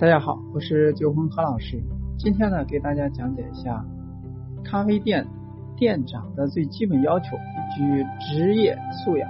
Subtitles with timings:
[0.00, 1.82] 大家好，我是九峰何老师。
[2.16, 3.84] 今天呢，给大家讲解一下
[4.62, 5.26] 咖啡店
[5.76, 7.36] 店长的最基本要求
[7.74, 7.82] 及
[8.20, 9.28] 职业素养。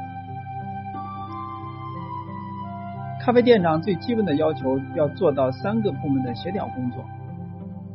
[3.25, 7.03] 咖啡店长最基本的要求要做到三个部门的协调工作，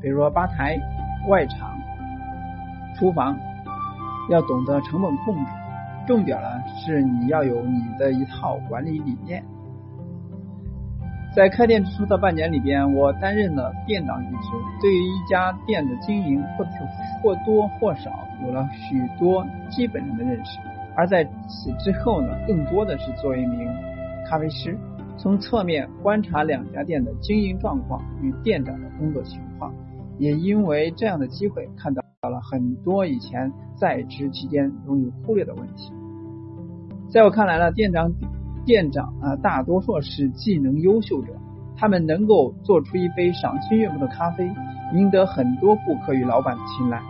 [0.01, 0.75] 比如说吧台、
[1.27, 1.77] 外场、
[2.97, 3.37] 厨房，
[4.31, 5.51] 要懂得成本控制。
[6.07, 6.47] 重点呢
[6.83, 9.45] 是你要有你的一套管理理念。
[11.35, 16.63] 在开店之初的半年里边，我担任了店长一职，对于一家店的经营，或
[17.23, 18.11] 或多或少
[18.45, 20.59] 有了许多基本上的认识。
[20.95, 23.67] 而在此之后呢，更多的是作为一名
[24.29, 24.77] 咖啡师，
[25.17, 29.73] 从侧面观察两家店的经营状况与店长的工作情况，
[30.19, 35.91] 也因为这样的机会，看到了很多以前在职期间容易忽略的问题。
[37.09, 38.13] 在我看来呢，店长。
[38.65, 41.33] 店长啊，大多数是技能优秀者，
[41.75, 44.49] 他们能够做出一杯赏心悦目的咖啡，
[44.93, 47.01] 赢得很多顾客与老板的青睐，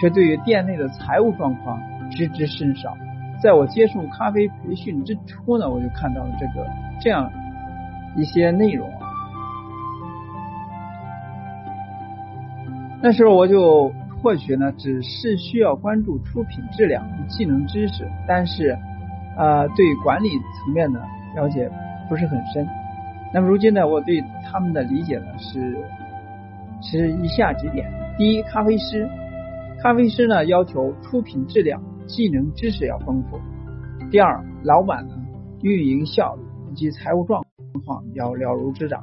[0.00, 2.92] 却对于店内的财务状况知之甚少。
[3.40, 6.66] 在我接受咖啡培训之初呢，我就看到了这个
[7.00, 7.30] 这样
[8.16, 8.90] 一些内容。
[13.00, 18.76] 那时候我就或许呢，只是需要关注出品质量与技能知识，但是。
[19.36, 21.00] 呃，对管理层面的
[21.34, 21.70] 了解
[22.08, 22.66] 不是很深。
[23.32, 25.76] 那么如今呢，我对他们的理解呢是
[26.80, 29.08] 是以下几点：第一，咖啡师，
[29.82, 33.38] 咖啡师呢要求出品质量、技能知识要丰富；
[34.10, 35.14] 第二，老板呢
[35.62, 37.44] 运营效率以及财务状
[37.84, 39.00] 况要了如指掌；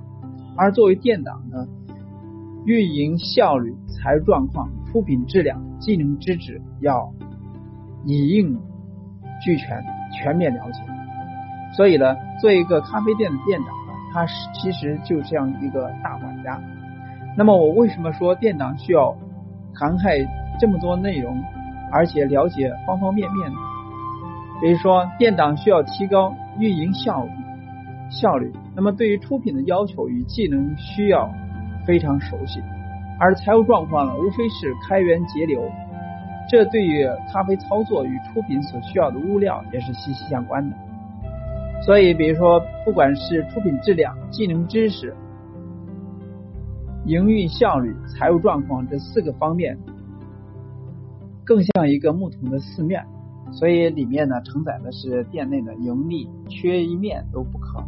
[0.56, 1.68] 而作为店长呢，
[2.66, 7.12] 运营效率、财务状况、出品质量、技能知识要
[8.06, 8.58] 一应
[9.44, 9.84] 俱全。
[10.12, 10.82] 全面了解，
[11.74, 16.60] 所以呢，做一个咖啡店的店长呢，他是其实就像一个大管家。
[17.38, 19.16] 那么我为什么说店长需要
[19.74, 20.20] 涵盖
[20.60, 21.42] 这么多内容，
[21.92, 23.58] 而且了解方方面面呢？
[24.62, 27.32] 比如说，店长需要提高运营效率，
[28.12, 28.54] 效率。
[28.76, 31.32] 那么对于出品的要求与技能需要
[31.84, 32.62] 非常熟悉，
[33.20, 35.64] 而财务状况呢，无非是开源节流。
[36.50, 40.76] 这对于咖啡操作与出品所需要的物料也是息息相关的。
[41.84, 45.16] 所以，比如说，不管是出品质量、技能知识、
[47.06, 49.78] 营运效率、财务状况这四个方面，
[51.44, 53.04] 更像一个木桶的四面，
[53.52, 57.84] 所以里面呢承载的是店内的盈利，缺一面都不可，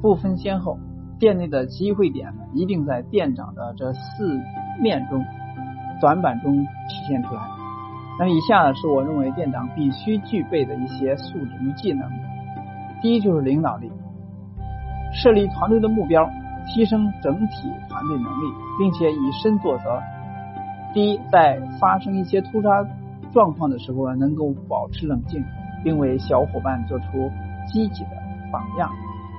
[0.00, 0.78] 不分先后。
[1.18, 4.38] 店内的机会点，一定在店长的这四
[4.82, 5.24] 面中、
[5.98, 7.55] 短板中体现出来。
[8.18, 12.10] 那么以下呢，是我认为店长必须具备的一些素质与技能。
[13.02, 13.90] 第一就是领导力，
[15.12, 16.26] 设立团队的目标，
[16.66, 20.00] 提升整体团队能力，并且以身作则。
[20.94, 22.82] 第一，在发生一些突发
[23.34, 25.44] 状况的时候呢，能够保持冷静，
[25.84, 27.30] 并为小伙伴做出
[27.66, 28.10] 积极的
[28.50, 28.90] 榜样。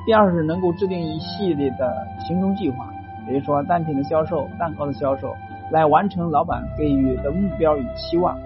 [0.05, 2.87] 第二是能够制定一系列的行动计划，
[3.27, 5.33] 比如说单品的销售、蛋糕的销售，
[5.71, 8.37] 来完成老板给予的目标与期望。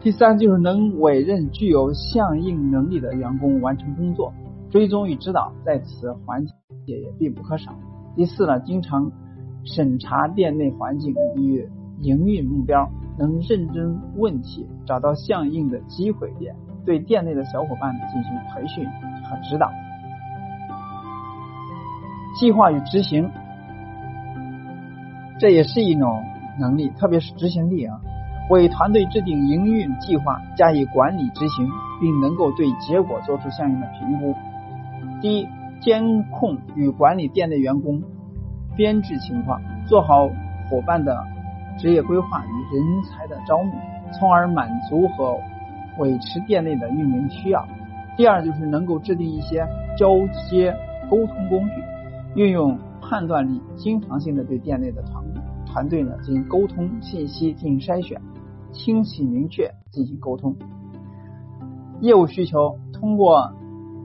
[0.00, 4.32] 第三就是能委任具有相应能力的员工完成工作，
[4.70, 6.52] 追踪与指导在此环节
[6.86, 7.74] 也必不可少。
[8.14, 9.10] 第四呢，经常
[9.64, 11.68] 审查店内环境与
[12.00, 12.88] 营运目标，
[13.18, 16.54] 能认真问题，找到相应的机会点，
[16.84, 18.86] 对店内的小伙伴进行培训
[19.24, 19.68] 和指导。
[22.38, 23.28] 计划与执行，
[25.40, 26.22] 这也是一种
[26.60, 28.00] 能力，特别是执行力啊。
[28.48, 31.68] 为团队制定营运计划，加以管理执行，
[32.00, 34.34] 并能够对结果做出相应的评估。
[35.20, 35.48] 第一，
[35.80, 38.02] 监控与管理店内员工
[38.74, 40.28] 编制情况，做好
[40.70, 41.24] 伙伴的
[41.78, 43.72] 职业规划与人才的招募，
[44.12, 45.38] 从而满足和
[45.98, 47.68] 维持店内的运营需要。
[48.16, 49.66] 第二，就是能够制定一些
[49.96, 50.08] 交
[50.48, 50.74] 接
[51.10, 51.82] 沟通工具，
[52.34, 55.22] 运用判断力，经常性的对店内的团
[55.66, 58.18] 团队呢进行沟通信息，进行筛选。
[58.72, 60.56] 清晰明确进行沟通，
[62.00, 63.52] 业务需求通过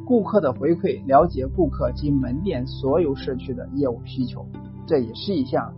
[0.06, 4.46] 顾客的回馈了解顾客及门店所有社区的业务需求，
[4.86, 5.74] 这也是一项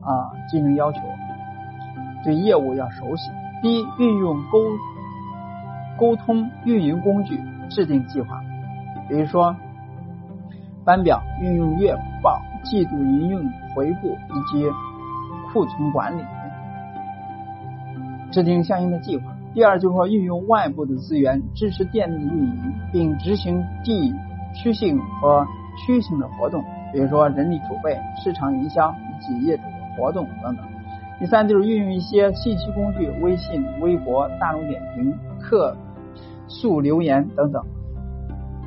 [0.00, 0.98] 啊技能要求。
[2.24, 3.30] 对业务要熟悉。
[3.62, 4.58] 第一，运用沟
[5.98, 8.40] 沟通运营工具制定计划，
[9.08, 9.54] 比如说
[10.84, 14.64] 班表，运用月报、季度营运回顾以及
[15.52, 16.22] 库存管理。
[18.30, 19.34] 制定相应的计划。
[19.54, 24.14] 第二，就是说运用外部的资源支持店内的运营，并执行地
[24.54, 25.46] 区性和
[25.76, 30.64] 区性的活动，比如说人力储备、市场营销以及业主的活动等等。
[31.18, 35.76] 第三就是运用一些信息工具，微信、微博、大众点评、客
[36.46, 37.64] 诉留言等等，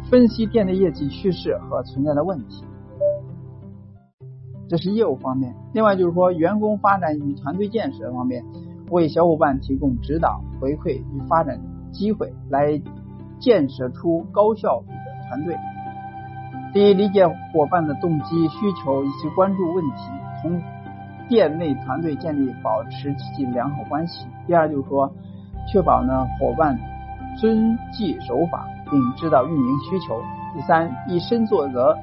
[0.10, 2.66] 分析店的业绩趋势和存在的问题。
[4.68, 5.54] 这是业务方面。
[5.74, 8.44] 另外就是说，员工发展与团队建设方面，
[8.92, 11.60] 为小伙伴提供指导、回馈与发展
[11.92, 12.80] 机会，来
[13.40, 15.58] 建设出高效率的团队。
[16.74, 20.12] 第一，理解伙伴的动机、需求以及关注问题，
[20.42, 20.62] 同
[21.28, 24.28] 店内团队建立保持积极良好关系。
[24.46, 25.12] 第二，就是说，
[25.72, 26.78] 确保呢伙伴
[27.40, 30.22] 遵纪守法，并知道运营需求。
[30.54, 31.98] 第三，以身作则。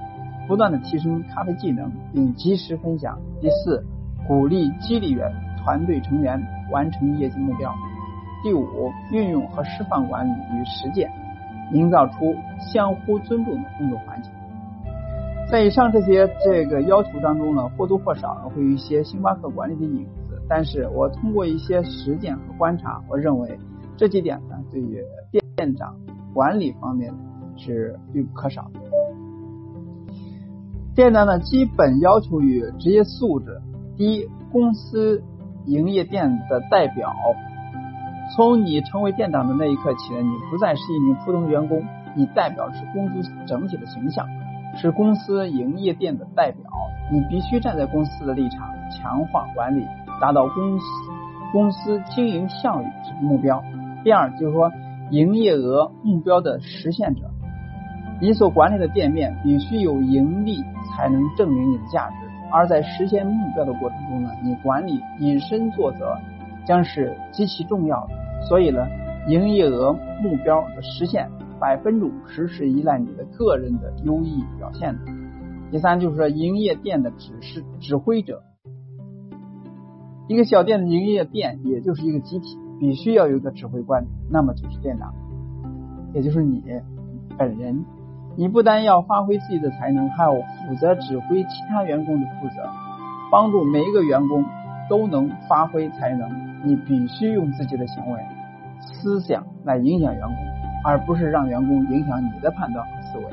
[0.46, 3.19] 不断的提升咖啡技能，并及时分享。
[3.38, 3.84] 第四，
[4.26, 7.75] 鼓励激励员团队成员完成业绩目标。
[8.43, 11.11] 第五，运用和示范管理与实践，
[11.73, 14.31] 营造出相互尊重的工作环境。
[15.50, 20.41] 在以上这些这个要求当中呢，或多或少会有一些星巴克管理的影子。
[20.49, 23.59] 但是我通过一些实践和观察，我认为
[23.97, 25.03] 这几点呢，对于
[25.56, 25.97] 店长
[26.32, 27.12] 管理方面
[27.56, 28.81] 是必不可少的。
[30.94, 33.61] 店长的基本要求与职业素质：
[33.97, 35.23] 第一，公司
[35.69, 37.15] 营业店的代表。
[38.35, 41.85] 从你成为店长的那一刻起，你不再是一名普通员工，
[42.15, 44.26] 你代表是公司整体的形象，
[44.76, 46.62] 是公司营业店的代表。
[47.12, 49.87] 你必须站在公司的立场，强化管理，
[50.20, 50.85] 达到公司
[51.53, 52.87] 公司经营效益
[53.20, 53.62] 目标。
[54.03, 54.73] 第二，就是说
[55.11, 57.23] 营业额目标的实现者。
[58.20, 60.65] 你所管理的店面必须有盈利。
[60.97, 66.17] 才能证明你的价值，而在实现目标的过程中呢，你管理以身作则
[66.67, 68.15] 将是极其重要的。
[68.49, 68.87] 所以呢，
[69.29, 69.93] 营业额
[70.23, 71.29] 目标的实现
[71.61, 75.00] 百分之五十是依赖你的个人的优异表现的。
[75.71, 78.43] 第三就是说，营业店的指示指挥者，
[80.29, 85.12] 一个小店的营业店也就是一个集体，必须要有一个指挥官，那么就是店长，
[86.15, 86.62] 也就是你
[87.37, 87.85] 本人。
[88.38, 92.70] 你不单要发挥自己的才能，还要负责指挥其他员工的负责，
[93.32, 94.44] 帮助每一个员工
[94.88, 96.31] 都能发挥才能。
[96.62, 98.20] 你必须用自己的行为、
[98.81, 100.37] 思想来影响员工，
[100.85, 103.25] 而不是让员工影响你的判断和思维。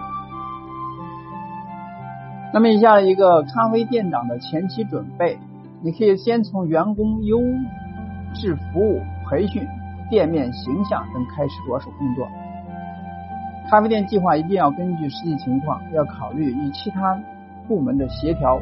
[2.52, 5.38] 那么，以下一个咖啡店长的前期准备，
[5.84, 7.40] 你可以先从员工优
[8.34, 9.68] 质服务、培训、
[10.10, 12.28] 店面形象等开始着手工作。
[13.70, 17.20] 咖啡店计划一定要根据实际情况，要考虑与其他
[17.68, 18.62] 部门的协调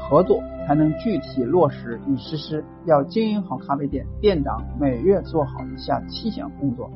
[0.00, 2.64] 合作，才能具体落实与实施。
[2.86, 6.90] 要经营好咖啡店，店长每月做好以下七项工作，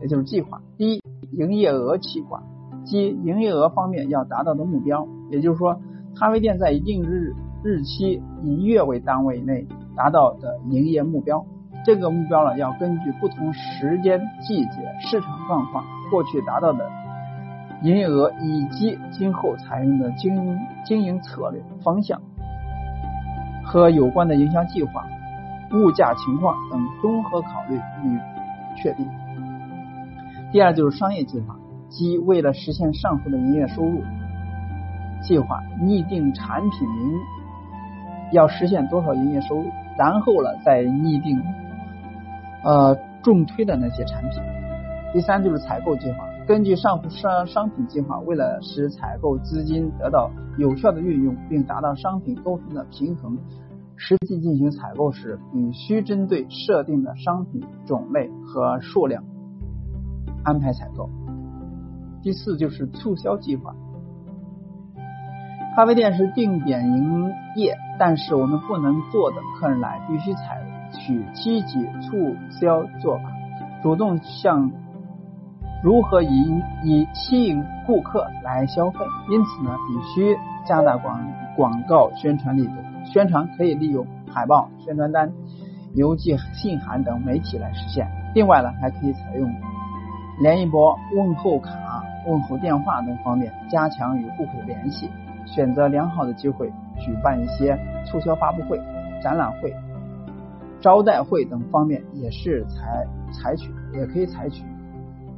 [0.00, 1.02] 也就是计划：第一，
[1.32, 2.40] 营业额计划，
[2.84, 5.80] 即营业额方面要达到的目标，也就是说，
[6.14, 7.34] 咖啡店在一定日
[7.64, 11.44] 日期以月为单位内达到的营业目标。
[11.84, 14.70] 这个目标呢，要根据不同时间、季节、
[15.00, 15.84] 市场状况。
[16.10, 16.88] 过去达到的
[17.82, 22.20] 营业额以及今后采用的经营经营策略方向
[23.64, 25.04] 和有关的营销计划、
[25.72, 28.18] 物价情况等综合考虑与
[28.76, 29.06] 确定。
[30.52, 31.56] 第二就是商业计划，
[31.88, 34.02] 即为了实现上述的营业收入
[35.22, 37.18] 计划，拟定产品名
[38.32, 39.64] 要实现多少营业收入，
[39.98, 41.42] 然后呢再拟定
[42.62, 44.53] 呃重推的那些产品。
[45.14, 50.28] 第三就是采购计划，根据上述商商品计划，为了使采购资金得到
[50.58, 53.38] 有效的运用，并达到商品沟通的平衡，
[53.94, 59.22] 实际进行采购时，必须针对设定的商品种类和数量
[60.42, 61.08] 安排采购。
[62.20, 63.72] 第四就是促销计划，
[65.76, 73.30] 咖啡店是定点营业，但是我们不能坐等客人来，必须采取积极促销做法，
[73.80, 74.72] 主动向。
[75.84, 79.00] 如何以以吸引顾客来消费？
[79.30, 81.20] 因此呢，必须加大广
[81.54, 82.72] 广告宣传力度。
[83.04, 85.30] 宣传可以利用海报、宣传单、
[85.94, 88.08] 邮寄信函等媒体来实现。
[88.34, 89.54] 另外呢，还可以采用
[90.40, 95.10] 联谊波、问候卡、问候电话等方面加强与顾客的联系。
[95.44, 98.80] 选择良好的机会举办一些促销发布会、
[99.22, 99.70] 展览会、
[100.80, 104.64] 招待会等方面也是采采取，也可以采取。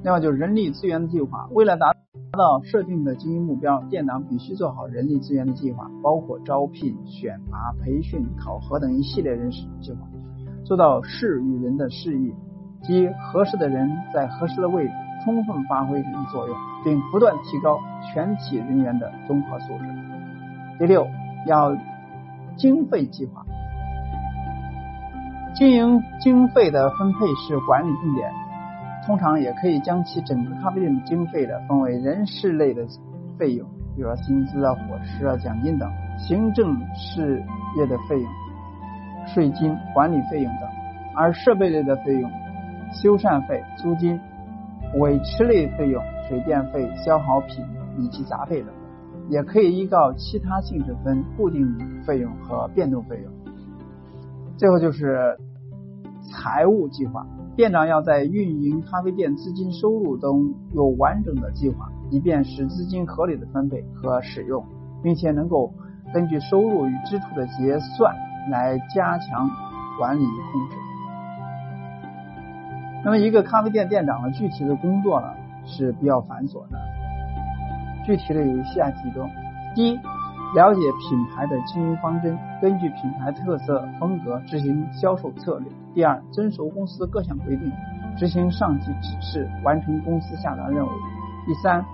[0.07, 1.93] 另外就是人力资源的计划，为了达
[2.31, 10.07] 到设定的经营目标，店长必须做好人力资源的计划，包括招聘、选拔、培训、考核等一系列人事计划，
[10.65, 12.33] 做到事与人的事宜，
[12.85, 14.95] 即合适的人在合适的位置
[15.25, 17.81] 充分发挥作用，并不断提高
[18.15, 19.85] 全体人员的综合素质。
[20.79, 21.05] 第六，
[21.49, 21.77] 要
[22.57, 23.45] 经费计划。
[25.57, 28.31] 经营经费的分配是管理重点，
[29.07, 32.85] 通常也可以将其整个咖啡店的经费的分为人事类的
[33.39, 37.41] 费用，比如说薪资啊、伙食啊、奖金等；行政事
[37.79, 38.29] 业的费用、
[39.29, 40.69] 税金、管理费用等；
[41.15, 42.29] 而设备类的费用、
[42.93, 44.19] 修缮费、租金、
[44.99, 47.65] 维持类费用、水电费、消耗品
[47.97, 48.75] 以及杂费等，
[49.29, 51.65] 也可以依照其他性质分固定
[52.05, 53.33] 费用和变动费用。
[54.57, 55.39] 最后就是
[56.29, 57.25] 财务计划，
[57.57, 64.63] 店长要在运营咖啡店资金收入中有完整的计划，以便使资金合理的分配和使用，
[65.03, 65.73] 并且能够
[66.13, 68.15] 根据收入与支出的结算
[68.51, 69.49] 来加强
[69.99, 70.77] 管理与控制。
[73.03, 75.29] 那么，一个咖啡店店长的具体的工作呢
[75.65, 76.79] 是比较繁琐的，
[78.05, 79.31] 具体的有以下几种：
[79.75, 79.99] 第一。
[80.55, 85.69] 了解品牌的经营方针，根据品牌特色风格执行销售策略。
[85.93, 87.71] 第二，遵守公司各项规定，
[88.17, 90.89] 执行上级指示，完成公司下达任务。
[91.47, 91.85] 第三，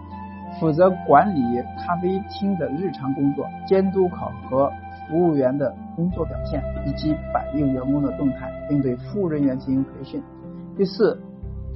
[0.61, 1.41] 负责管理
[1.79, 4.71] 咖啡厅的日常工作，监督考核
[5.09, 10.23] 服务员的工作表现，以及反映员工的动态，并对服务人员进行培训。
[10.77, 11.21] 第四，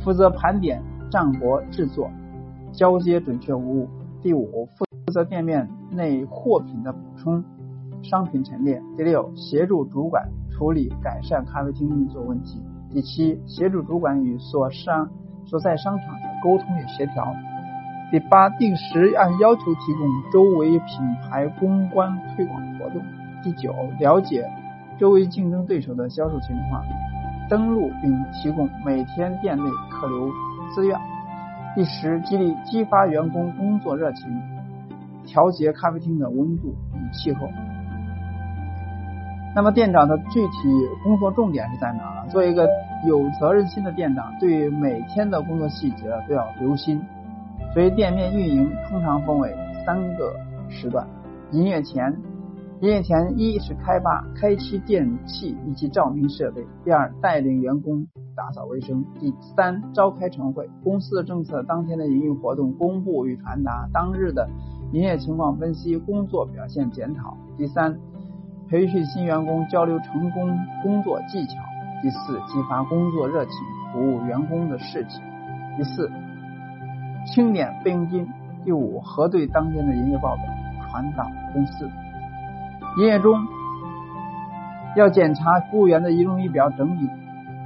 [0.04, 0.80] 负责盘点
[1.10, 2.10] 账簿制作，
[2.72, 3.88] 交接准确无误。
[4.22, 7.42] 第五，负责店面内货品的补充、
[8.02, 8.80] 商品陈列。
[8.96, 12.62] 第六，协助主管处理改善咖啡厅运作问题。
[12.90, 15.08] 第七，协助主管与所商
[15.46, 17.34] 所在商场的沟通与协调。
[18.12, 20.88] 第八，定时按要求提供周围品
[21.22, 23.02] 牌公关推广活动。
[23.42, 24.48] 第九，了解
[24.98, 26.84] 周围竞争对手的销售情况，
[27.48, 30.30] 登录并提供每天店内客流
[30.74, 31.00] 资料。
[31.74, 34.55] 第十，激励激发员工工作热情。
[35.26, 37.46] 调节咖啡厅的温度与气候。
[39.54, 40.68] 那么店长的具体
[41.02, 42.26] 工作重点是在哪？
[42.28, 42.68] 做一个
[43.06, 47.00] 有责任心的店长，对于每天的工作细节都要留心。
[47.72, 49.54] 所以店面运营通常分为
[49.84, 50.34] 三个
[50.68, 51.06] 时段：
[51.52, 52.14] 营业前，
[52.80, 58.06] 营业前一是开发、开启电器以及照明设备；第二，带领员工
[58.36, 64.46] 打扫卫生；第三，召开晨会，公司的政策、当天的营运活动公布与传达，当日的。
[64.92, 67.36] 营业情况分析、工作表现检讨。
[67.56, 67.98] 第三，
[68.68, 71.54] 培训新员工交流成功工作技巧。
[72.02, 73.52] 第四，激发工作热情，
[73.92, 75.20] 服务员工的士气。
[75.76, 76.10] 第四，
[77.26, 78.28] 清点备用金。
[78.64, 80.44] 第五，核对当天的营业报表，
[80.88, 81.88] 传达公司。
[82.98, 83.46] 营业中
[84.96, 87.08] 要检查服务员的仪容仪表，整理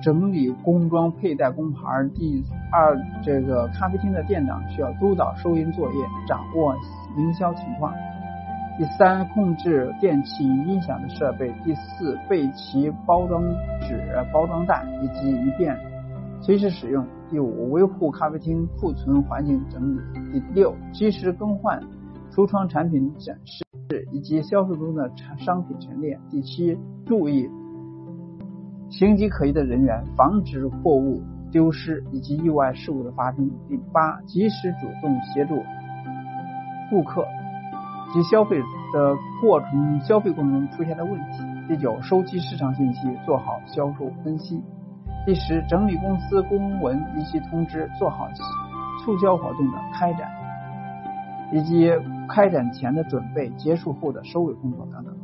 [0.02, 1.80] 整理工装佩戴工牌。
[2.14, 6.74] 第二，这个咖啡厅的店长需要督导收银作业，掌握。
[7.16, 7.92] 营销情况。
[8.78, 11.52] 第三，控制电器音响的设备。
[11.64, 13.42] 第四，备齐包装
[13.80, 14.00] 纸、
[14.32, 15.76] 包装袋，以及以便
[16.40, 17.04] 随时使用。
[17.28, 20.00] 第五，维护咖啡厅库存环境整理。
[20.32, 21.82] 第六，及时更换
[22.30, 23.64] 橱窗产品展示
[24.12, 26.16] 以及销售中的产商品陈列。
[26.30, 27.50] 第七，注意
[28.88, 33.50] 形迹可疑的人员，防止货物丢失以及意外事故的发生。
[33.68, 35.62] 第八，及时主动协助。
[36.90, 37.24] 顾客
[38.12, 38.58] 及消费
[38.92, 41.44] 的过程，消费过程中出现的问题。
[41.68, 44.60] 第九，收集市场信息，做好销售分析。
[45.24, 48.28] 第十，整理公司公文以及通知，做好
[49.04, 50.28] 促销活动的开展，
[51.52, 51.92] 以及
[52.28, 55.14] 开展前的准备、结束后的收尾工作等等。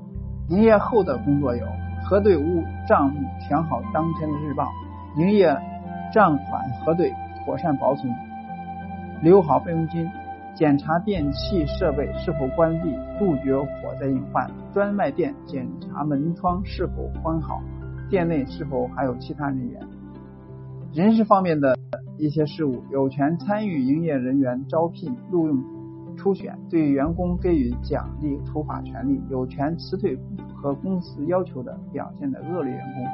[0.50, 1.66] 营业后的工作有：
[2.04, 4.68] 核对物账目，填好当天的日报，
[5.16, 5.48] 营业
[6.12, 7.12] 账款核对，
[7.44, 8.12] 妥善保存，
[9.22, 10.08] 留好备用金。
[10.54, 17.60] 检查电器设备是否关闭，杜绝火灾隐患；专卖店检查门窗是否关好，
[18.08, 19.78] 店内是否还有其他人员。
[20.94, 21.76] 人事方面的
[22.16, 25.62] 一些事务，有权参与营业人员招聘、录用、
[26.16, 33.04] 初选，对员工给予奖励、处罚权利；有权辞退不符合公司要求的表现的恶劣员工；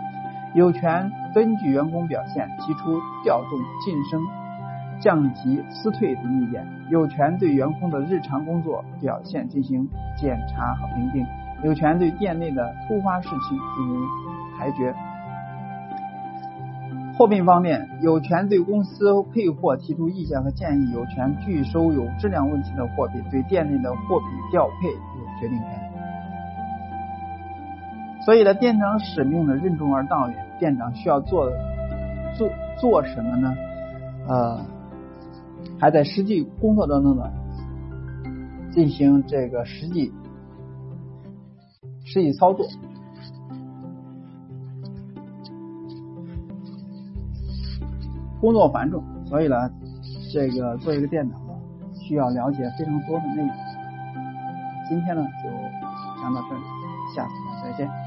[0.54, 4.20] 有权根据员工表现提出调动、晋升。
[5.00, 11.26] 降级辞退等意见，有权对员工的日常工作表现进行检查和评定，
[11.64, 14.06] 有权对店内的突发事情进行
[14.56, 14.94] 裁决。
[17.18, 25.91] 货品方面，有权对公司配货提出意见和建议，有权拒收有质量问题的货品，对店内的货品调配有决定权。
[28.24, 31.50] 所以呢，店长使命呢任重而道远，店长需要做
[32.36, 32.48] 做
[32.78, 33.54] 做什么呢？
[34.28, 34.60] 呃。
[35.78, 37.24] 还在实际工作当中呢
[38.70, 40.12] 进行这个实际
[42.04, 42.64] 实际操作。
[48.40, 49.56] 工作繁重，所以呢，
[50.32, 51.36] 这个做一个电脑
[51.94, 53.50] 需要了解非常多的内容。
[54.88, 55.50] 今天呢就
[56.22, 56.62] 讲到这里，
[57.14, 57.32] 下次
[57.64, 58.01] 再见。